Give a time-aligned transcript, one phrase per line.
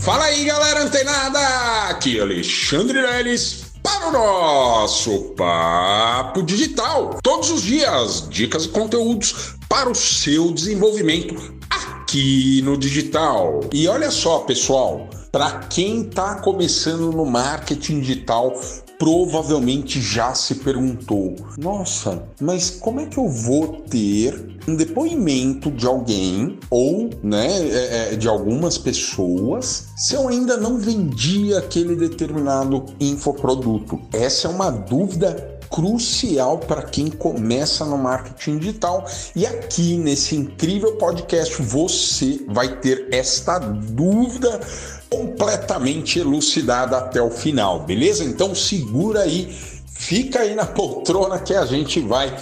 [0.00, 1.38] Fala aí, galera antenada!
[1.90, 7.20] Aqui é Alexandre Leles para o nosso Papo Digital.
[7.22, 11.34] Todos os dias, dicas e conteúdos para o seu desenvolvimento
[11.68, 13.60] aqui no digital.
[13.74, 18.58] E olha só, pessoal, para quem está começando no marketing digital,
[19.00, 25.86] provavelmente já se perguntou: nossa, mas como é que eu vou ter um depoimento de
[25.86, 32.84] alguém ou né, é, é, de algumas pessoas se eu ainda não vendi aquele determinado
[33.00, 33.98] infoproduto?
[34.12, 39.06] Essa é uma dúvida crucial para quem começa no marketing digital.
[39.34, 44.60] E aqui nesse incrível podcast você vai ter esta dúvida
[45.10, 48.24] completamente elucidada até o final, beleza?
[48.24, 49.52] Então segura aí,
[49.86, 52.34] fica aí na poltrona que a gente vai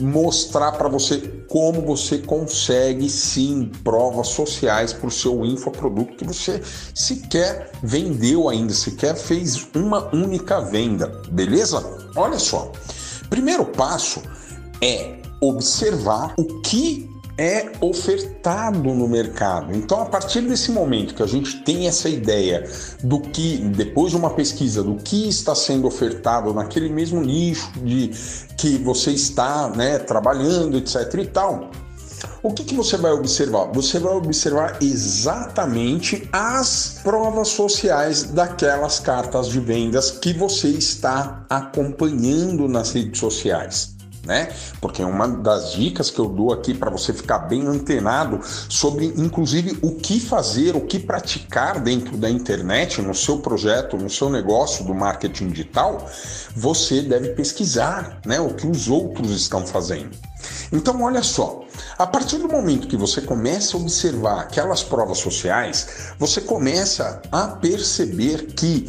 [0.00, 6.62] mostrar para você como você consegue sim provas sociais para o seu infoproduto que você
[6.94, 11.84] sequer vendeu ainda, sequer fez uma única venda, beleza?
[12.14, 12.70] Olha só,
[13.28, 14.22] primeiro passo
[14.80, 17.10] é observar o que
[17.42, 19.74] é ofertado no mercado.
[19.74, 22.70] Então, a partir desse momento que a gente tem essa ideia
[23.02, 28.12] do que, depois de uma pesquisa, do que está sendo ofertado naquele mesmo nicho de
[28.56, 31.14] que você está né, trabalhando, etc.
[31.14, 31.72] e tal.
[32.44, 33.72] O que, que você vai observar?
[33.72, 42.68] Você vai observar exatamente as provas sociais daquelas cartas de vendas que você está acompanhando
[42.68, 43.91] nas redes sociais
[44.24, 44.52] né?
[44.80, 49.78] Porque uma das dicas que eu dou aqui para você ficar bem antenado sobre, inclusive,
[49.82, 54.84] o que fazer, o que praticar dentro da internet, no seu projeto, no seu negócio
[54.84, 56.08] do marketing digital,
[56.54, 58.40] você deve pesquisar, né?
[58.40, 60.10] O que os outros estão fazendo.
[60.72, 61.64] Então, olha só,
[61.98, 67.48] a partir do momento que você começa a observar aquelas provas sociais, você começa a
[67.48, 68.88] perceber que,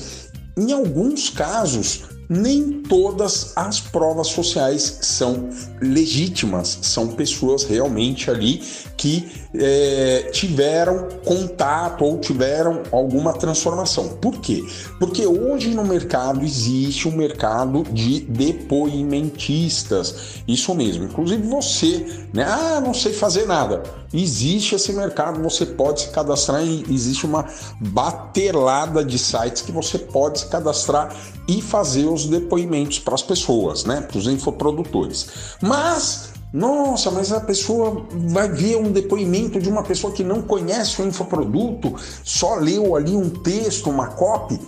[0.57, 5.49] em alguns casos, nem todas as provas sociais são
[5.81, 8.61] legítimas, são pessoas realmente ali
[8.97, 14.09] que é, tiveram contato ou tiveram alguma transformação.
[14.21, 14.63] Por quê?
[14.99, 20.41] Porque hoje no mercado existe um mercado de depoimentistas.
[20.47, 21.05] Isso mesmo.
[21.05, 22.45] Inclusive você, né?
[22.47, 23.83] Ah, não sei fazer nada.
[24.13, 27.45] Existe esse mercado, você pode se cadastrar e existe uma
[27.79, 31.15] batelada de sites que você pode se cadastrar
[31.47, 34.01] e fazer os depoimentos para as pessoas, né?
[34.01, 35.27] Para os infoprodutores.
[35.61, 41.01] Mas nossa, mas a pessoa vai ver um depoimento de uma pessoa que não conhece
[41.01, 44.59] o infoproduto, só leu ali um texto, uma copy.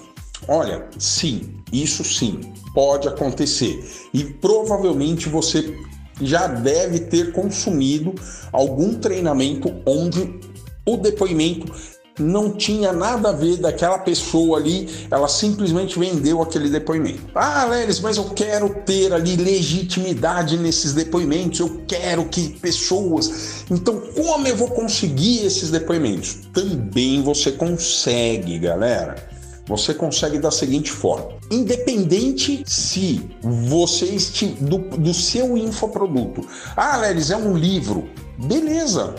[0.48, 2.42] Olha, sim, isso sim,
[2.74, 3.88] pode acontecer.
[4.12, 5.78] E provavelmente você
[6.22, 8.16] já deve ter consumido
[8.52, 10.40] algum treinamento onde
[10.86, 11.72] o depoimento
[12.20, 17.24] não tinha nada a ver daquela pessoa ali, ela simplesmente vendeu aquele depoimento.
[17.36, 23.66] Ah, Lelis, mas eu quero ter ali legitimidade nesses depoimentos, eu quero que pessoas.
[23.70, 26.38] Então, como eu vou conseguir esses depoimentos?
[26.54, 29.35] Também você consegue, galera.
[29.68, 34.18] Você consegue da seguinte forma: independente se você
[34.62, 39.16] do, do seu infoproduto, ah, Lelis, é um livro, beleza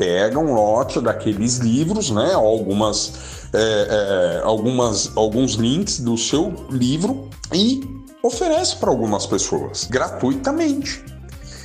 [0.00, 2.32] pega um lote daqueles livros, né?
[2.32, 3.12] Algumas,
[3.52, 7.82] é, é, algumas, alguns links do seu livro e
[8.22, 11.04] oferece para algumas pessoas gratuitamente.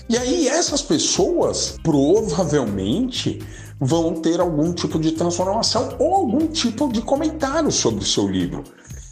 [0.09, 3.41] E aí essas pessoas provavelmente
[3.79, 8.63] vão ter algum tipo de transformação ou algum tipo de comentário sobre o seu livro.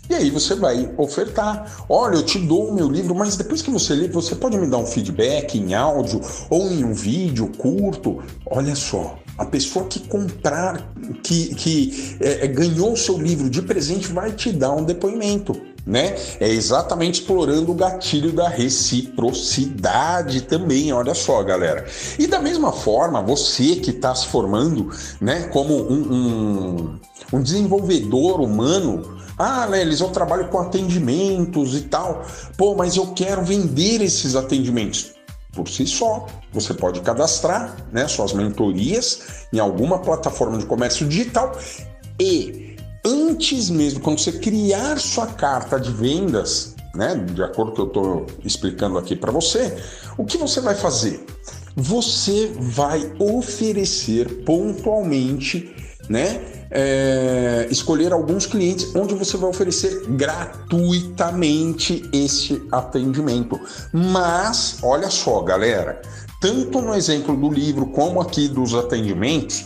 [0.09, 1.85] E aí você vai ofertar.
[1.87, 4.67] Olha, eu te dou o meu livro, mas depois que você lê, você pode me
[4.67, 6.19] dar um feedback em áudio
[6.49, 8.21] ou em um vídeo curto.
[8.45, 13.61] Olha só, a pessoa que comprar, que, que é, é ganhou o seu livro de
[13.61, 15.72] presente, vai te dar um depoimento.
[15.85, 16.15] Né?
[16.39, 21.85] É exatamente explorando o gatilho da reciprocidade também, olha só, galera.
[22.17, 24.89] E da mesma forma, você que está se formando,
[25.19, 26.99] né, como um, um,
[27.33, 32.25] um desenvolvedor humano, ah, Lelis, eu trabalho com atendimentos e tal.
[32.57, 35.13] Pô, mas eu quero vender esses atendimentos.
[35.51, 41.57] Por si só, você pode cadastrar né, suas mentorias em alguma plataforma de comércio digital
[42.19, 42.72] e
[43.05, 47.81] antes mesmo, quando você criar sua carta de vendas, né, de acordo com o que
[47.81, 49.75] eu estou explicando aqui para você,
[50.17, 51.25] o que você vai fazer?
[51.75, 55.73] Você vai oferecer pontualmente,
[56.07, 56.39] né,
[56.69, 63.59] é, escolher alguns clientes onde você vai oferecer gratuitamente esse atendimento.
[63.91, 66.01] Mas, olha só, galera,
[66.41, 69.65] tanto no exemplo do livro como aqui dos atendimentos,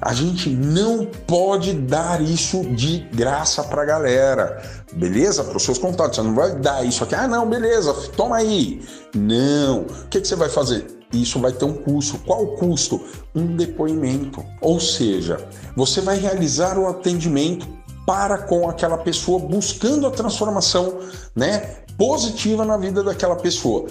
[0.00, 4.62] A gente não pode dar isso de graça para a galera,
[4.92, 5.42] beleza?
[5.42, 6.16] Para os seus contatos.
[6.16, 8.80] Você não vai dar isso aqui, ah, não, beleza, toma aí.
[9.14, 9.82] Não.
[9.82, 10.86] O que, que você vai fazer?
[11.12, 12.18] Isso vai ter um custo.
[12.18, 13.00] Qual o custo?
[13.34, 14.44] Um depoimento.
[14.60, 15.38] Ou seja,
[15.74, 17.66] você vai realizar o atendimento
[18.06, 20.98] para com aquela pessoa, buscando a transformação
[21.36, 23.86] né, positiva na vida daquela pessoa.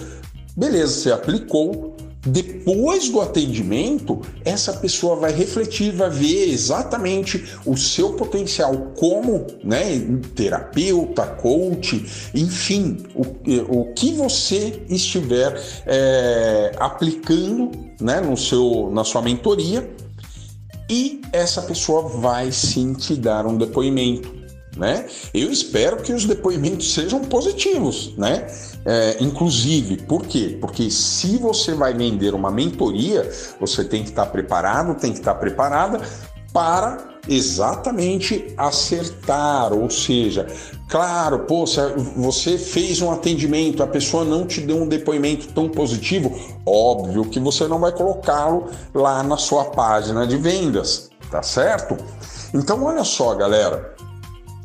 [0.56, 8.14] Beleza, você aplicou, depois do atendimento, essa pessoa vai refletir, vai ver exatamente o seu
[8.14, 10.00] potencial como né,
[10.34, 12.04] terapeuta, coach,
[12.34, 17.70] enfim, o, o que você estiver é, aplicando
[18.00, 19.88] né, no seu, na sua mentoria
[20.90, 24.37] e essa pessoa vai sim te dar um depoimento.
[24.78, 25.06] Né?
[25.34, 28.46] Eu espero que os depoimentos sejam positivos, né?
[28.84, 30.56] É, inclusive, por quê?
[30.60, 33.28] Porque se você vai vender uma mentoria,
[33.58, 36.00] você tem que estar preparado, tem que estar preparada
[36.52, 40.46] para exatamente acertar, ou seja,
[40.88, 41.64] claro, pô,
[42.16, 46.34] você fez um atendimento, a pessoa não te deu um depoimento tão positivo,
[46.64, 51.96] óbvio que você não vai colocá-lo lá na sua página de vendas, tá certo?
[52.54, 53.94] Então, olha só, galera,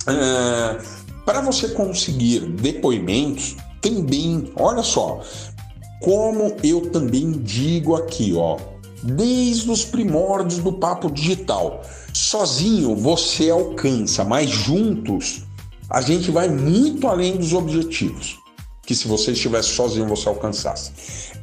[0.07, 0.77] é,
[1.25, 5.21] para você conseguir depoimentos, também, olha só,
[6.01, 8.57] como eu também digo aqui, ó,
[9.03, 11.81] desde os primórdios do papo digital.
[12.13, 15.43] Sozinho você alcança, mas juntos
[15.89, 18.39] a gente vai muito além dos objetivos
[18.85, 20.91] que se você estivesse sozinho você alcançasse.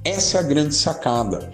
[0.04, 1.52] Essa é a grande sacada.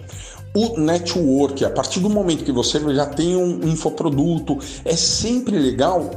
[0.53, 6.11] O network, a partir do momento que você já tem um infoproduto, é sempre legal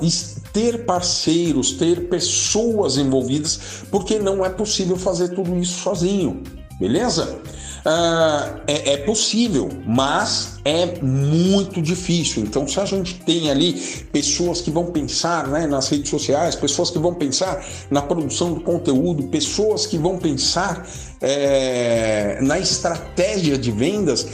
[0.53, 3.61] ter parceiros, ter pessoas envolvidas,
[3.91, 6.43] porque não é possível fazer tudo isso sozinho,
[6.79, 7.39] beleza?
[7.81, 12.43] Uh, é, é, possível, mas é muito difícil.
[12.43, 13.73] Então, se a gente tem ali
[14.13, 18.61] pessoas que vão pensar né, nas redes sociais, pessoas que vão pensar na produção do
[18.61, 20.87] conteúdo, pessoas que vão pensar
[21.23, 24.27] é, na estratégia de vendas,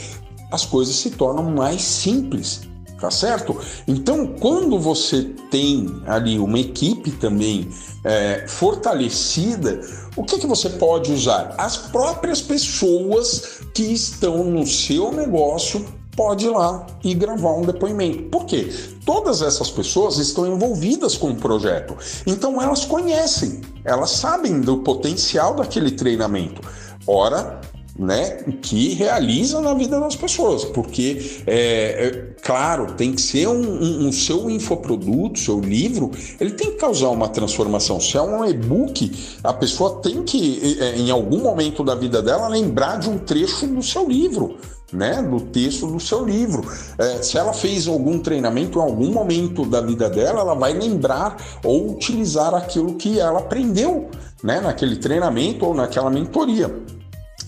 [0.51, 2.67] as coisas se tornam mais simples
[2.99, 3.59] tá certo?
[3.87, 7.69] Então, quando você tem ali uma equipe também
[8.03, 9.81] é, fortalecida,
[10.15, 11.53] o que, que você pode usar?
[11.57, 15.85] As próprias pessoas que estão no seu negócio
[16.15, 18.23] pode ir lá e gravar um depoimento.
[18.23, 18.73] Por quê?
[19.05, 21.95] Todas essas pessoas estão envolvidas com o projeto.
[22.25, 26.59] Então elas conhecem, elas sabem do potencial daquele treinamento.
[27.05, 27.61] Ora,
[27.97, 32.11] né, que realiza na vida das pessoas, porque é, é
[32.41, 37.09] claro tem que ser um, um, um, seu infoproduto, seu livro, ele tem que causar
[37.09, 37.99] uma transformação.
[37.99, 39.11] Se é um e-book,
[39.43, 43.65] a pessoa tem que é, em algum momento da vida dela lembrar de um trecho
[43.67, 44.57] do seu livro.
[44.93, 46.65] Né, do texto do seu livro.
[46.97, 51.35] É, se ela fez algum treinamento em algum momento da vida dela, ela vai lembrar
[51.61, 54.09] ou utilizar aquilo que ela aprendeu
[54.41, 56.73] né, naquele treinamento ou naquela mentoria.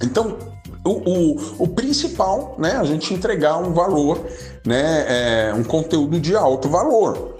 [0.01, 0.38] Então,
[0.84, 4.25] o, o, o, principal, né, a gente entregar um valor,
[4.66, 5.06] né,
[5.50, 7.38] é, um conteúdo de alto valor.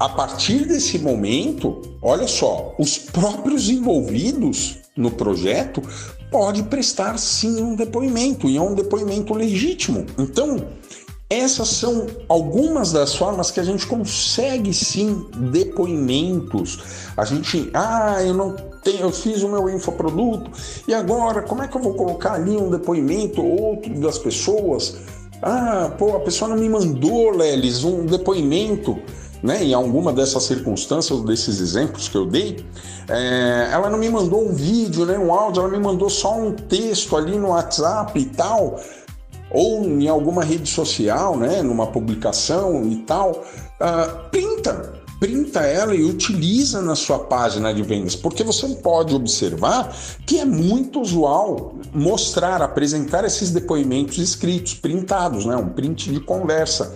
[0.00, 5.82] A partir desse momento, olha só, os próprios envolvidos no projeto
[6.30, 10.06] pode prestar sim um depoimento e é um depoimento legítimo.
[10.18, 10.56] Então,
[11.32, 16.78] essas são algumas das formas que a gente consegue sim depoimentos.
[17.16, 20.50] A gente, ah, eu não tenho, eu fiz o meu infoproduto
[20.86, 24.96] e agora como é que eu vou colocar ali um depoimento outro das pessoas?
[25.40, 28.98] Ah, pô, a pessoa não me mandou, Lelis, um depoimento.
[29.42, 32.64] Né, em alguma dessas circunstâncias, desses exemplos que eu dei,
[33.08, 36.52] é, ela não me mandou um vídeo, né, um áudio, ela me mandou só um
[36.52, 38.78] texto ali no WhatsApp e tal
[39.52, 46.02] ou em alguma rede social, né, numa publicação e tal, uh, printa, printa ela e
[46.02, 49.94] utiliza na sua página de vendas, porque você pode observar
[50.26, 56.94] que é muito usual mostrar, apresentar esses depoimentos escritos, printados, né, um print de conversa.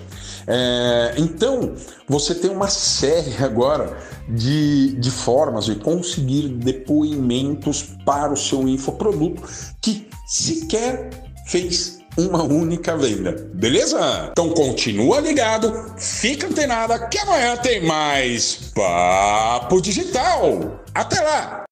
[0.49, 1.75] É, então,
[2.09, 3.97] você tem uma série agora
[4.29, 9.43] de, de formas de conseguir depoimentos para o seu infoproduto
[9.81, 11.11] que sequer
[11.47, 14.29] fez uma única venda, beleza?
[14.33, 20.81] Então continua ligado, fica antenada que amanhã tem mais Papo Digital.
[20.95, 21.63] Até lá!